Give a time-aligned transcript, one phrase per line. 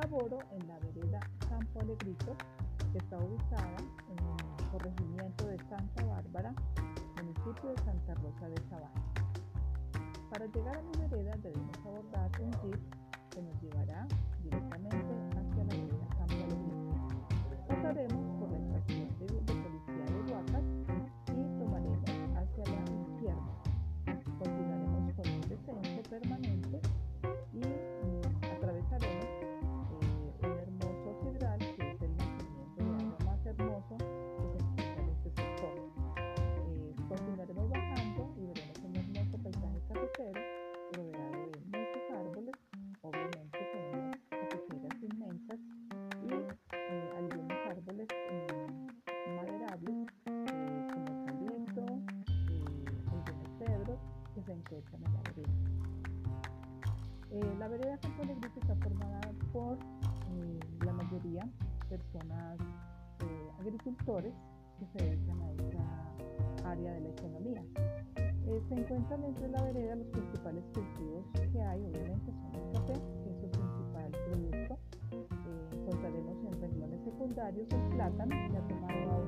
[0.00, 2.34] laboro en la vereda Campo Alegrito,
[2.92, 3.76] que está ubicada
[4.08, 6.54] en el corregimiento de Santa Bárbara,
[7.16, 9.02] municipio de Santa Rosa de Sabana.
[10.30, 12.80] Para llegar a mi vereda debemos abordar un jeep
[13.30, 14.06] que nos llevará
[14.42, 17.66] directamente hacia la vereda Campo Alegrito.
[17.68, 18.29] Pasaremos
[54.76, 55.52] en la vereda.
[57.32, 59.20] Eh, la vereda Campo Alegrito está formada
[59.52, 61.48] por eh, la mayoría
[61.88, 62.58] personas
[63.20, 64.32] eh, agricultores
[64.78, 67.64] que se dedican a esta área de la economía.
[68.46, 72.92] Eh, se encuentran entre la vereda los principales cultivos que hay, obviamente son el café,
[72.92, 74.78] que es su principal producto.
[75.72, 79.26] Encontraremos en renglones secundarios el plátano, que ha tomado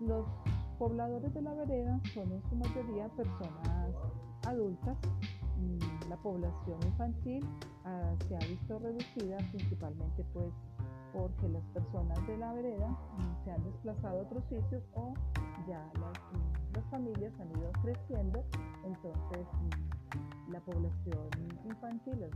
[0.00, 0.26] Los
[0.78, 3.94] pobladores de la vereda son en su mayoría personas
[4.46, 4.98] adultas.
[5.56, 7.42] Mm, La población infantil
[7.86, 10.52] ah, se ha visto reducida principalmente pues
[11.14, 15.14] porque las personas de la vereda mm, se han desplazado a otros sitios o
[15.66, 16.18] ya las,
[16.74, 18.44] las familias han ido creciendo,
[18.84, 21.28] entonces mm, la población
[21.64, 22.32] infantil es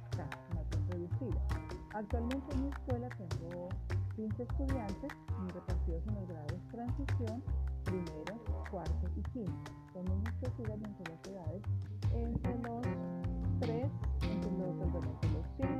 [0.00, 1.46] escasa, más reducida.
[1.94, 3.68] Actualmente en mi escuela tengo
[4.16, 5.12] 15 estudiantes
[5.52, 7.42] repartidos en los grados transición,
[7.84, 9.72] primero, cuarto y quinto.
[9.92, 10.50] Son niños que
[10.84, 11.62] entre las edades
[12.12, 12.82] entre los
[13.60, 13.86] 3,
[14.22, 15.73] entre los, entre los 5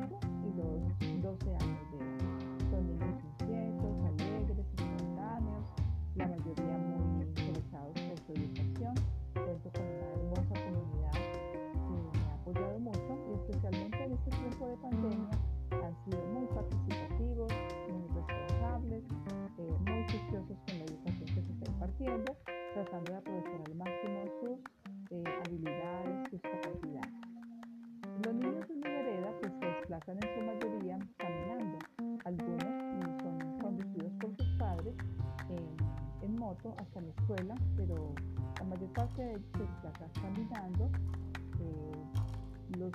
[22.05, 24.59] tratando de aprovechar al máximo sus
[25.11, 27.13] eh, habilidades, sus capacidades.
[28.25, 31.79] Los niños de mi vereda pues, se desplazan en su mayoría caminando.
[32.25, 34.95] Algunos son conducidos por sus padres
[35.49, 38.15] en, en moto hasta la escuela, pero
[38.59, 40.91] la mayor parte de ellos se desplazan caminando.
[41.61, 41.93] eh,
[42.79, 42.93] los,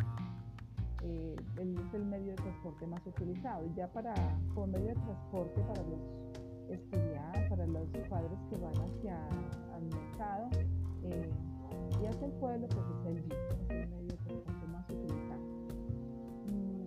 [1.01, 3.65] eh, es el medio de transporte más utilizado.
[3.75, 4.13] Ya para,
[4.53, 5.99] como medio de transporte para los
[6.69, 9.17] estudiantes, para los padres que van hacia
[9.77, 10.49] el mercado
[11.03, 11.29] eh,
[12.01, 15.41] y hacia el pueblo, pues es el jeep, es medio de transporte más utilizado.
[16.45, 16.85] Mm,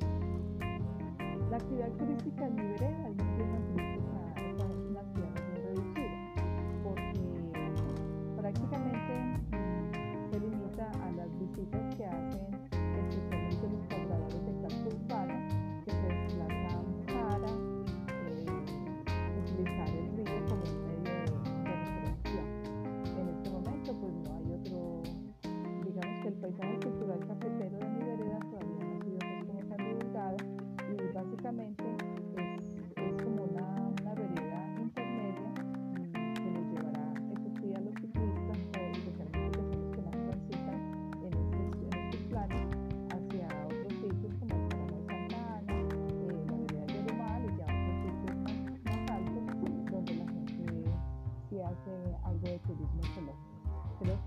[1.51, 3.13] La actividad turística vereda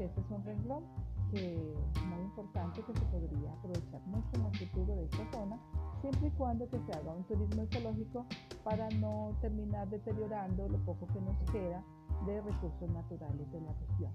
[0.05, 0.83] este es un renglón
[1.31, 1.75] que
[2.07, 5.59] muy importante que se podría aprovechar mucho en el futuro de esta zona,
[6.01, 8.25] siempre y cuando que se haga un turismo ecológico
[8.63, 11.83] para no terminar deteriorando lo poco que nos queda
[12.25, 14.11] de recursos naturales de la región.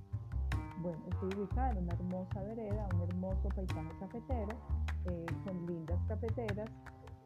[0.82, 4.56] Bueno, estoy ubicada en una hermosa vereda, un hermoso paisaje cafetero,
[5.06, 6.70] eh, con lindas cafeteras,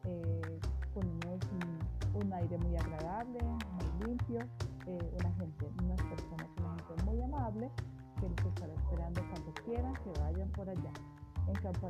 [0.03, 0.59] eh,
[0.93, 1.05] con
[2.15, 3.39] un aire muy agradable,
[11.65, 11.81] Los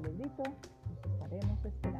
[1.03, 1.94] estaremos esperando.